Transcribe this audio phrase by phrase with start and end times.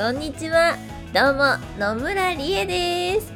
[0.00, 0.78] こんにちは。
[1.12, 3.34] どうも野村理恵です。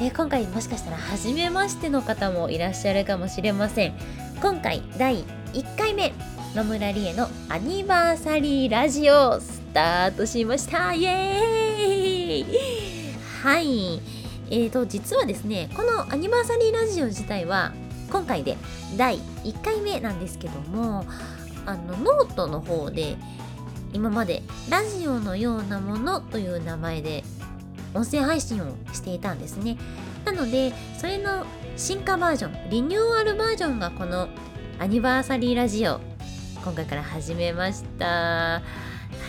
[0.00, 3.92] え今回もしかしたら初めましての方もいらっしゃるかもしれません。
[4.40, 6.14] 今回第1回目
[6.54, 10.94] 野村理恵のアニバーサリーラジオスタートしました。
[10.94, 12.46] イエーイ。
[13.42, 14.00] はい。
[14.48, 17.74] えーと実はですねこのアニバーサリーラジオ自体は
[18.10, 18.56] 今回で
[18.96, 21.04] 第1回目なんですけども
[21.66, 23.18] あのノートの方で
[23.96, 27.24] 今までラジオのようなものという名前で
[27.94, 29.78] 音声配信をしていたんですね。
[30.26, 31.46] なのでそれの
[31.78, 34.28] 進化バージョンリニューアルバージョンがこの
[34.78, 36.00] アニバーサリーラジオ
[36.62, 38.04] 今回から始めました。
[38.04, 38.62] は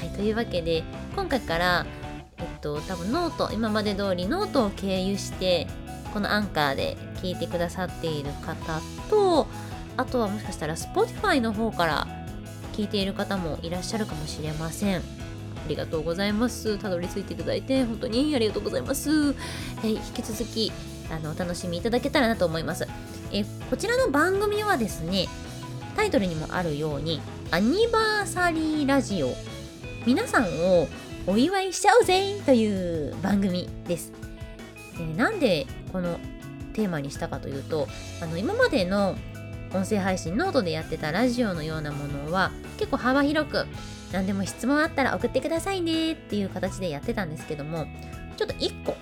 [0.03, 0.83] いというわけで
[1.15, 1.85] 今回から
[2.37, 5.67] えっと多分ノート今まで通りノートを経由して
[6.13, 9.47] このアンカーで聞いてくださっている方と
[9.95, 12.26] あとはもしかしたら Spotify の方から
[12.77, 14.97] 聞いている方もいらっしゃるかもしれません。
[14.97, 15.01] あ
[15.67, 16.77] りがとうございます。
[16.77, 19.35] たどり着いていただいて本当にありがとうございます。
[19.83, 20.71] え引き続き
[21.09, 22.87] あのお楽しみいただけたらなと思います。
[23.31, 25.27] えこちらの番組はですね、
[25.95, 29.33] タイトルにもあるようにアニバーサリーラジオ
[30.05, 30.87] 皆さんを
[31.25, 34.11] お祝いしちゃうぜという番組です。
[34.99, 36.19] えなんでこの
[36.73, 37.87] テーマにしたかというと
[38.21, 39.15] あの今までの
[39.73, 43.65] 音声配信ノートでやってたラジオのようなものは結構幅広く
[44.11, 47.85] 何でも質問あったら送ってくださいねっていう形でやってたんですけども
[48.37, 48.95] ちょっと1個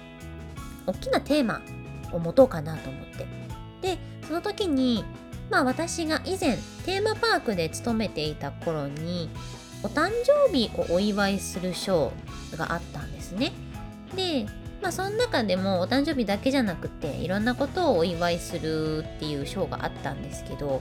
[0.87, 1.61] 大きなテーマ
[2.11, 3.25] を持とうかなと思って。
[3.81, 5.03] でその時に
[5.49, 9.29] まあ私が以前テーマパークで勤めていた頃に
[9.83, 13.53] お誕生日をお祝いするショーがあったんですね。
[14.15, 14.47] で
[14.85, 20.79] まあその中でもお誕生日だけじゃなくていろんなことをお祝いするっていうショーがあったんですけど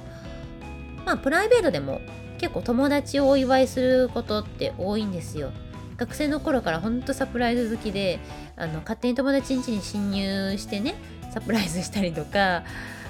[1.06, 2.02] まあプライベートでも
[2.36, 5.52] 結構友達をお祝いすることって多いんですよ。
[5.96, 8.18] 学生の頃からほんとサプライズ好きで
[8.56, 10.96] あの勝手に友達ん家に侵入してね
[11.32, 12.64] サプライズしたりとか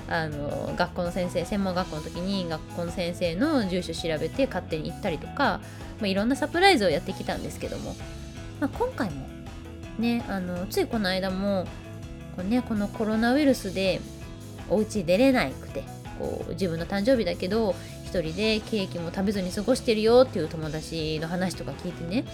[0.08, 5.60] あの学校の先生専門学校の時に学校の先生の住所調べて勝手に行ったりとか、
[5.98, 7.96] まあ、いろんなサプライズをやってきたんですけども、
[8.60, 9.33] まあ、今回も
[9.98, 11.66] ねあのついこの間も
[12.36, 14.00] こう、ね、このコロナウイルスで
[14.68, 15.84] お家出れなくて
[16.18, 22.24] こう自分の誕生日だけど一人でケーキも食べずに過ごしてるよっていう友達の話とか聞いてね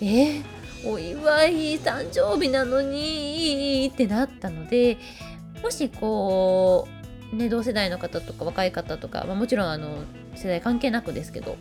[0.00, 4.98] えー、お祝い誕生日なのにってなったので
[5.62, 6.88] もしこ
[7.32, 9.98] うね同世代の方とか若い方とか、まあ、もちろんあの
[10.34, 11.56] 世代関係なくですけど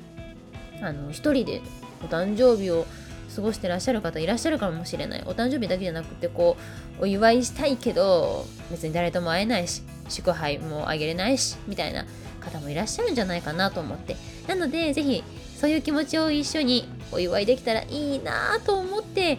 [0.81, 1.61] あの一人で
[2.03, 2.87] お誕生日を
[3.35, 5.23] 過ごしてらっしゃる方いらっしゃるかもしれない。
[5.25, 6.57] お誕生日だけじゃなくてこ
[6.99, 12.05] うお祝いしたいけど別に誰とも会えないし祝杯もあげれないしみたいな
[12.39, 14.15] 方もいらっしゃるんじゃないかなと思って。
[14.47, 15.23] なのでぜひ
[15.57, 19.37] そういう気持ちを一緒にお祝いできたらいいなと思って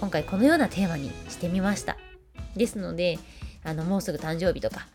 [0.00, 1.96] 今回このようなテーマにしてみました。
[2.56, 3.18] ですので
[3.64, 4.86] あのもうすぐ誕生日とか、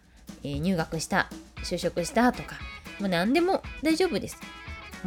[0.43, 1.29] えー、入学した
[1.63, 2.55] 就職したとか
[2.99, 4.37] もう何でも大丈夫です。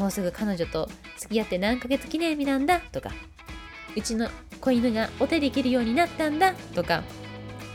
[0.01, 0.89] もうすぐ彼女と
[1.19, 2.81] 付き合って何ヶ月記念日なんだ？
[2.81, 3.11] とか。
[3.95, 6.55] うちの子犬がお手できるようになったんだ？
[6.75, 7.03] とか。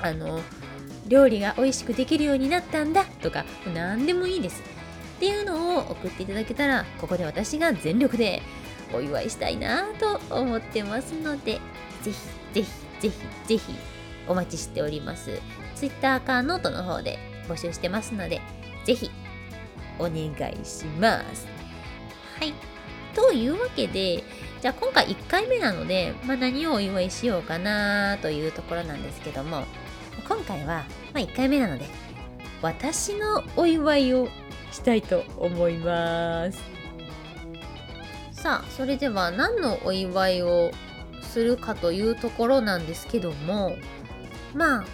[0.01, 0.41] あの
[1.07, 3.05] 料理が美味しくできるようになったんだ？
[3.21, 3.45] とか。
[3.75, 4.63] 何でもいいです。
[5.17, 8.41] っていうのを送っていただけたらここで私が全力で
[8.91, 11.61] お祝いしたいなと思ってますので
[12.01, 12.13] ぜひ
[12.53, 12.69] ぜひ
[13.01, 13.11] ぜひ
[13.49, 13.75] ぜひ
[14.27, 15.39] お待ちしております。
[15.75, 18.41] Twitter かノートの方で募集してますので
[18.83, 19.11] ぜひ
[19.99, 20.13] お願
[20.51, 21.54] いします。
[22.39, 22.53] はい。
[23.13, 24.23] というわけで、
[24.61, 29.63] じゃあ今回1回目なので、まあ、何をお祝いしようかなというところなんですけども、
[30.27, 31.85] 今回は、まあ、1回目なので、
[32.61, 34.27] 私のお祝いを
[34.71, 36.59] したいと思います。
[38.31, 40.71] さあ、それでは何のお祝いを
[41.21, 43.77] するかというところなんですけども、
[44.53, 44.85] まあ、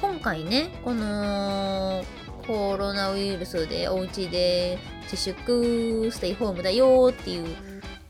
[0.00, 2.04] 今回ね、この
[2.46, 7.56] コロナウイルスでお家で自粛ステイホームだよっていう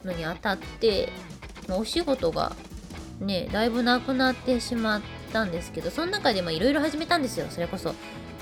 [0.05, 1.09] のにあたって
[1.69, 2.55] お仕事が
[3.21, 5.01] ねだいぶなくなってしまっ
[5.33, 7.47] たんですけどその中でいろいろ始めたんですよ。
[7.51, 7.95] それこそ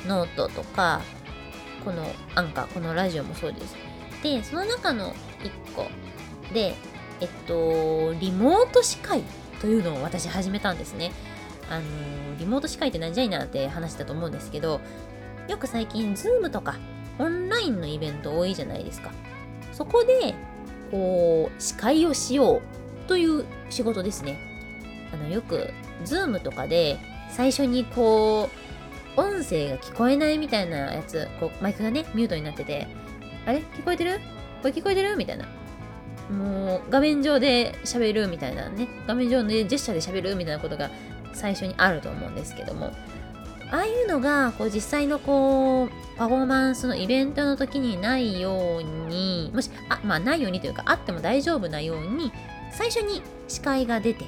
[0.07, 1.01] ノートとか
[1.85, 2.05] この
[2.35, 3.77] アンカーこのラジオもそうです。
[4.23, 5.89] でその中の1個
[6.53, 6.75] で
[7.21, 9.23] えっとリモート司会
[9.61, 11.13] というのを私始めたんですね。
[11.71, 11.85] あの
[12.39, 14.81] リモート司会って何じゃいなって話したと思うんですけど
[15.51, 16.77] よく最近 Zoom とか
[17.19, 19.11] オンラインのイベント多いじゃないですか。
[19.73, 20.37] そこで、
[20.93, 22.63] こう、司会をしよ
[23.05, 24.39] うという仕事ですね。
[25.13, 25.71] あの、よく、
[26.05, 26.99] ズームとかで、
[27.31, 28.49] 最初にこ
[29.17, 32.87] う、音声が聞こえないみたいなやつ、こう、マイクがね、ミュートになってて、
[33.45, 33.59] あれ？
[33.59, 34.21] 聞こえてる？
[34.63, 35.17] これ聞こえてる？
[35.17, 35.47] みたいな。
[36.31, 40.89] もう画面上で喋るみたいなね画面上でジェスチャーで喋るみたいなことが
[41.33, 42.93] 最初にあると思うんですけども
[43.71, 52.33] ああいうのがこう実際のこうパフォーマンスのイベントの時にないようにもしあまあないようにというかあっても大丈夫なように
[52.73, 54.27] 最初に視界が出てで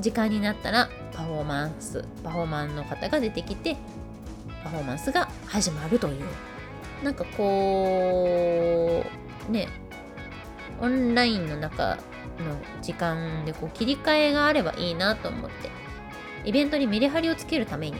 [0.00, 3.76] 時間になったらパフォーマンスパフォーマンの方が出てきて
[4.62, 6.24] パフォーマンスが始まるという。
[7.02, 9.04] なんかこ
[9.48, 9.68] うね
[10.80, 12.00] オンラインの中の
[12.82, 15.75] 時間でこう切り替えがあればいいなと思って。
[16.46, 17.96] イベントにメリハリをつけるために。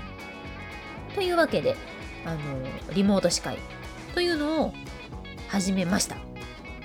[1.14, 1.76] というわけで
[2.24, 2.40] あの
[2.94, 3.58] リモート司会。
[4.14, 4.72] というのを
[5.48, 6.16] 始めました。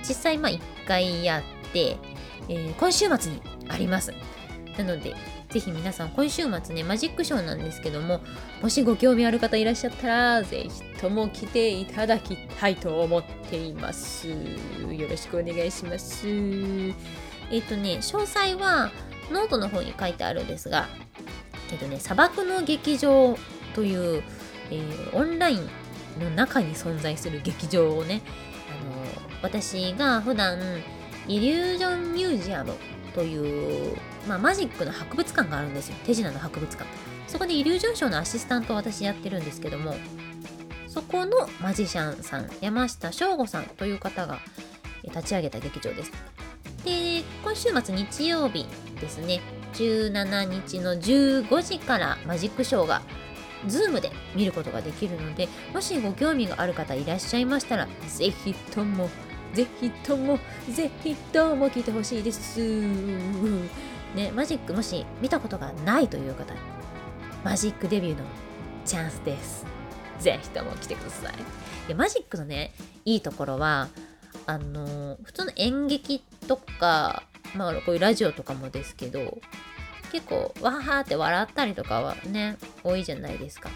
[0.06, 1.96] 実際まあ1回やって、
[2.48, 4.12] えー、今週末にあります。
[4.76, 5.14] なので
[5.50, 8.20] ぜひ皆さん今週末ねマジックショーなんですけども
[8.62, 14.28] もしご興味ある方いらっしゃったらぜひとも来ていただきたいと思っています。
[14.28, 14.36] よ
[15.08, 16.26] ろしくお願いします。
[16.26, 18.90] えっ、ー、とね詳細は
[19.30, 20.88] ノートの方に書いてあるんですが
[21.72, 23.36] えっ、とね砂漠の劇場
[23.74, 24.22] という、
[24.70, 25.68] えー、オンライン
[26.20, 28.22] の中に存在する劇場をね
[28.70, 30.58] あの私が普段
[31.26, 32.74] イリュージョンミュージアム
[33.14, 33.96] という、
[34.26, 35.96] まあ、マジックの博物館があるんですよ。
[36.04, 36.88] 手品の博物館。
[37.28, 39.94] そこでイリュージョンショーのアシスタントを私やってるんですけども、
[40.88, 44.38] そこのマジシャンさん、山下翔吾さんという方が
[45.04, 46.12] 立ち上げた劇場です。
[46.84, 48.66] で、今週末日曜日
[49.00, 49.40] ですね、
[49.72, 53.02] 17日の15時からマジックショーが
[53.66, 59.08] Zoom で見ることができるので、もしご興味がある方いらっしゃいましたら、ぜひとも
[59.54, 60.38] ぜひとも、
[60.70, 62.60] ぜひとも聞いてほしいです。
[64.14, 66.54] ね、マジックもし見たことがないという方、
[67.44, 68.24] マジックデビューの
[68.84, 69.66] チャンスです。
[70.20, 71.34] ぜひとも来てください。
[71.88, 72.72] でマジックのね、
[73.04, 73.88] いいところは、
[74.46, 77.22] あの普通の演劇とか、
[77.54, 79.38] まあ、こういうラジオとかもですけど、
[80.12, 83.70] 結構、わはって笑ったりとかはね、多いじゃないですか。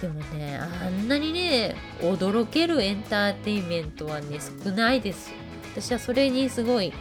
[0.00, 5.32] でもね、あんなにね、驚けるエンターテインメントはね、少ないです。
[5.74, 6.92] 私はそれにすごい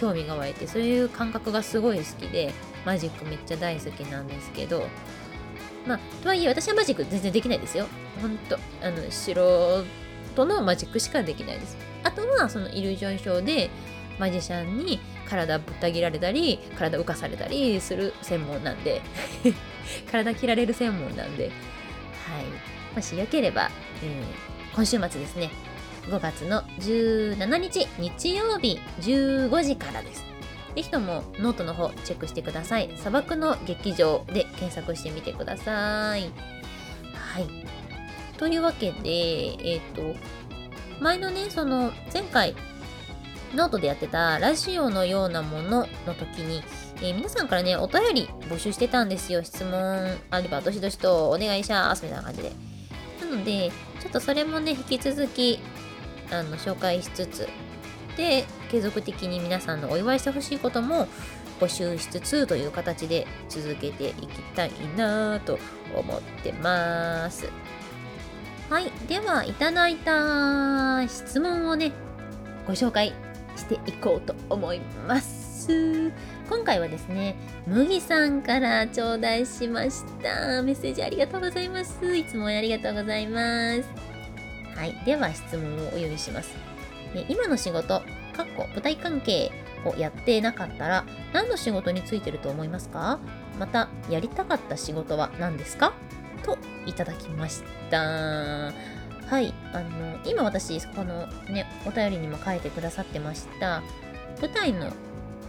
[0.00, 2.52] 興味が湧いて、そういう感覚がすごい好きで、
[2.84, 4.88] マジックめっちゃ大好きなんですけど、
[5.86, 7.86] まあ、とはいえ私はマジック全然できないですよ。
[8.20, 9.84] ほんと、あの、素
[10.34, 11.76] 人のマジックしかできないです。
[12.02, 13.70] あとは、そのイリュージョンショーで、
[14.20, 19.00] マジシャンに体ぶった切られたり、体浮かされたりする専門なんで
[20.12, 21.54] 体切られる専門なんで、はい。
[22.94, 23.70] もしよければ、
[24.04, 25.50] えー、今週末ですね、
[26.08, 30.22] 5月の17日日曜日15時からです。
[30.76, 32.90] ぜひともノートの方チェックしてください。
[32.98, 36.30] 砂漠の劇場で検索してみてください。
[37.14, 37.46] はい。
[38.36, 40.14] というわけで、えっ、ー、と、
[41.00, 42.54] 前のね、その前回
[43.54, 46.62] ノートでやってたラジオのようなものの時に、
[46.98, 49.42] えー、皆さんからね、お便り募集してたんですよ。
[49.42, 52.04] 質問あれば、どしどしとお願いします。
[52.04, 52.52] みたいな感じで。
[53.20, 55.58] なので、ちょっとそれもね、引き続き、
[56.30, 57.48] あの、紹介しつつ、
[58.16, 61.08] で、継続的に皆さんのお祝いしてほしいことも
[61.60, 65.58] 募集しつつという形で続けていきたいなと
[65.96, 67.48] 思ってます。
[68.68, 68.92] はい。
[69.08, 71.92] では、いただいた質問をね、
[72.66, 73.12] ご紹介
[73.60, 76.10] していこうと思います。
[76.48, 77.36] 今回はですね、
[77.66, 80.62] 麦さんから頂戴しました。
[80.62, 82.16] メッセージありがとうございます。
[82.16, 83.84] いつもありがとうございます。
[84.74, 85.00] はい。
[85.04, 86.50] では質問をお呼びします。
[87.28, 88.00] 今の仕事、
[88.34, 89.52] かっこ舞台関係
[89.84, 93.20] をやってなかったら何の仕事についてると思いますか？
[93.58, 95.92] また、やりたかった仕事は何ですか？
[96.42, 98.72] といただきました。
[99.30, 99.54] はい。
[99.72, 103.82] あの、今私、このね、お便りにも書いてくださってました、
[104.40, 104.90] 舞台の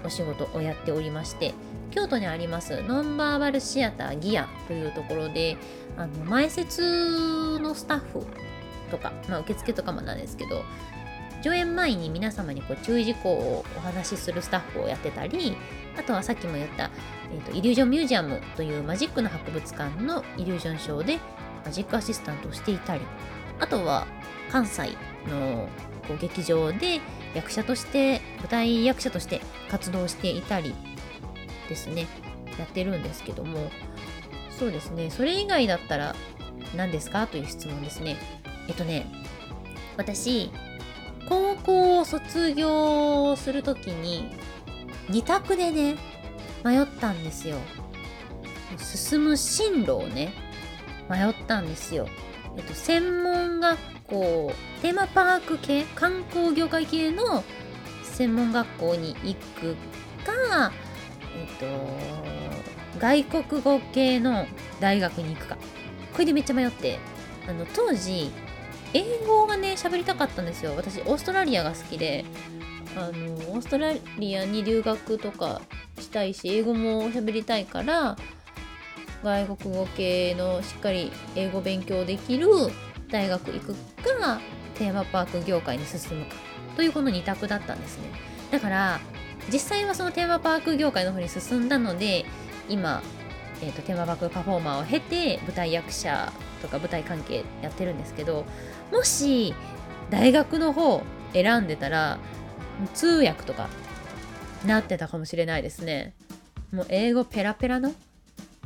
[0.03, 1.53] お仕事をやっておりまして
[1.91, 5.57] 京都にありますノンバーバルシアターギアというところで
[5.97, 8.25] あの前説のスタッフ
[8.89, 10.63] とか、まあ、受付とかもなんですけど
[11.41, 15.55] 上演前に皆様にこう注意事項をお話しするスタッフをやってたり
[15.97, 16.91] あとはさっきも言った、
[17.33, 21.19] えーと、イリュージョンミュージアムというマジックの博物館のイリュージョンショーで
[21.65, 23.01] マジックアシスタントをしていたり
[23.61, 24.05] あとは
[24.51, 24.97] 関西
[25.29, 25.69] の
[26.07, 26.99] こう劇場で
[27.33, 29.39] 役者として舞台役者として
[29.69, 30.75] 活動していたり
[31.69, 32.07] ですね。
[32.59, 33.71] やってるんですけども。
[34.59, 35.09] そうですね。
[35.09, 36.15] それ以外だったら
[36.75, 37.27] 何ですか？
[37.27, 38.17] という質問ですね。
[38.67, 39.05] えっとね
[39.95, 40.51] 私
[41.29, 44.35] 高校を卒業するときに
[45.07, 45.95] 2択でね
[46.63, 47.57] 迷ったんですよ。
[48.77, 50.33] 進む進路をね
[51.09, 52.07] 迷ったんですよ。
[52.57, 57.43] えっと専門学校テーマパーク系観光業界系の
[58.03, 59.75] 専門学校に行く
[60.25, 60.71] か
[61.35, 61.65] えっ、と
[62.99, 64.45] 外国語系の
[64.79, 65.57] 大学に行くか。
[66.11, 66.99] これでめっちゃ迷って。
[67.47, 68.31] あの当時
[68.93, 70.73] 英語がね喋りたかったんですよ。
[70.75, 72.25] 私オーストラリアが好きで。
[72.95, 75.61] あのオーストラリアに留学とか
[75.97, 78.17] したいし英語も喋りたいから
[79.23, 82.47] 外国語系のしっかり英語勉強できる
[83.09, 83.73] 大学行く
[84.19, 84.39] か
[84.75, 86.35] テーマパーク業界に進むか
[86.75, 88.09] というこの2択だったんですね。
[88.51, 88.99] だから
[89.51, 92.25] 実際はそのテーマパーク業界の方に進んだので
[92.69, 93.01] 今、
[93.61, 98.45] えーと、テーマパークパフォーマーを経て舞台役者とか舞台関係やってるんですけど
[98.91, 99.53] もし
[100.09, 101.01] 大学の方
[101.33, 102.19] 選んでたら
[102.93, 103.67] 通訳とか
[104.65, 106.13] なってたかもしれないですね。
[106.71, 107.93] もう英語ペラペラの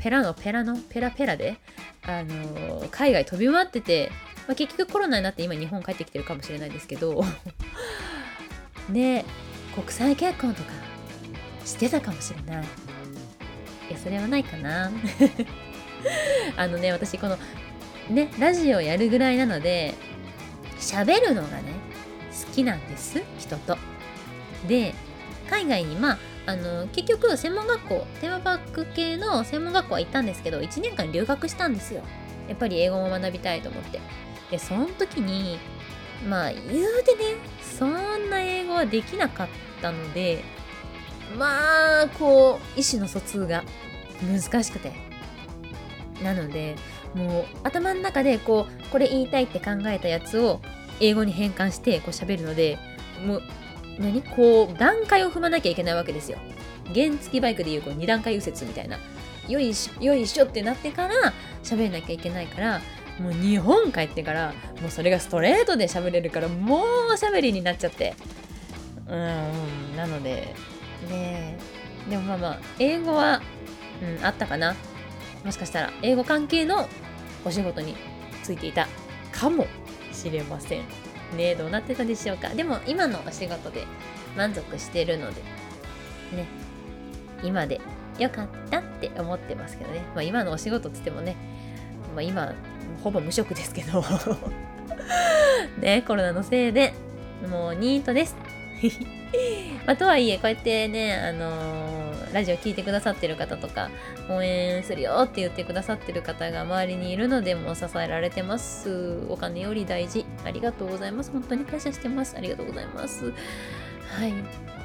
[0.06, 1.58] ペラのペラのペラペラで、
[2.04, 4.12] あのー、海外飛び回ってて、
[4.48, 7.26] まあ、結局コロナになって今日本帰ってきてるかもしれないですけど
[8.88, 9.26] ね
[9.74, 10.70] 国際結婚とか
[11.66, 12.66] してたかもしれない。
[13.90, 14.92] いやそれはないかな。
[16.56, 17.40] あのね私この
[18.12, 19.96] ねラジオやるぐらいなので
[20.80, 21.64] 喋るのがね
[22.48, 23.76] 好きなんです人と。
[24.68, 24.94] で
[25.50, 32.04] 海外にまああの結局専門学校テーマパーク系の専門学校は行ったんですけど1年間留学したんですよ。
[32.48, 34.00] やっぱり英語も学びたいと思って。
[34.52, 35.58] でその時に
[36.30, 36.64] まあ言う
[37.04, 39.48] てねそんな英語はできなかっ
[39.82, 40.44] たので
[41.38, 43.64] まあこう意思の疎通が
[44.24, 44.94] 難しくて。
[46.24, 46.76] なので
[47.14, 50.62] もう頭の中でこうこれ言いたいって考えたやつを
[51.00, 52.78] 英語に変換してこう喋るので
[53.26, 53.44] もう
[54.00, 54.22] 何？
[54.22, 56.38] こう段階を踏まなきゃいけないわけですよ。
[56.94, 59.00] 原付バイクでいうこう2段階右折みたいな。
[59.48, 61.14] よいしょよいしょってなってから
[61.64, 62.82] 喋んなきゃいけないから
[63.20, 68.16] もう日本帰ってからもうそれがストレートで喋れるからもう喋りになっちゃって。
[69.08, 70.56] うんなので
[71.10, 71.58] ね
[72.10, 73.42] でもまあまあ英語は、
[74.02, 74.76] うん、あったかな。
[75.44, 76.90] もしかしたら英語関係の
[77.46, 77.96] お仕事に
[78.42, 78.88] ついていた
[79.32, 79.68] かも
[80.12, 80.86] しれません。
[81.34, 82.50] ねどうなってたでしょうか。
[82.50, 83.86] でも今のお仕事で
[84.36, 85.42] 満足してるので
[86.36, 86.48] ね
[87.44, 87.82] 今で
[88.20, 91.36] よかったって思ってますけどね、まあ、今のお仕事っつってもね、
[92.14, 92.54] まあ、今
[93.04, 94.04] ほぼ無職ですけど。
[95.80, 96.94] ねコロナのせいで
[97.50, 98.36] もうニートです。
[99.86, 103.90] まあ、とはいえこうやってねあのー、ラジオ聴いてくださってる方とか
[104.30, 109.20] 応援するよって言ってくださってる方が周りにいるのでも支えられてます。
[109.30, 110.26] お金より大事。
[110.46, 111.32] ありがとうございます。
[111.32, 112.36] 本当に感謝してます。
[112.38, 113.26] ありがとうございます。
[113.26, 113.32] は
[114.26, 114.34] い。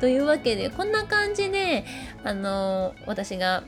[0.00, 1.84] というわけでこんな感じで
[2.24, 3.64] あのー、私が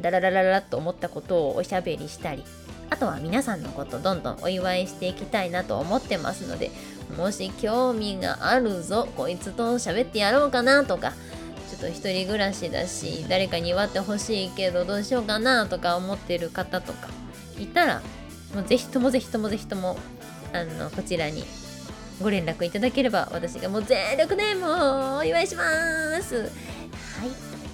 [0.00, 2.44] ダララララと思ったことをおしゃべりしたり
[2.90, 6.70] あとは皆さんのことどんどんお祝いしていきたいなと思ってますので
[7.16, 11.12] もし興味があるぞこいつと喋ってやろうかなとか
[11.68, 17.08] ちょっと一人暮らしだし誰かに祝ってほしいけどどうしようかなとか思ってる方とか
[17.58, 18.02] いたら
[18.54, 19.98] もうぜひともぜひともぜひとも
[20.52, 21.44] あのこちらに
[22.22, 25.62] ご連絡いただければ私がもう全力でもうお祝いしま
[26.22, 26.36] す。
[26.36, 26.48] はい。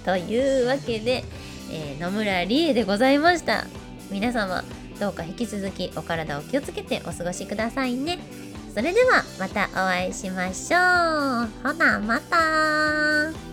[0.04, 1.22] というわけで、
[1.70, 3.66] えー、野村理恵でございました。
[4.10, 4.64] 皆様
[5.02, 8.20] どうか引き続きお体を気をつけてお過ごしくださいね。
[8.72, 11.48] それではまたお会いしましょう。
[11.64, 13.51] ほな、また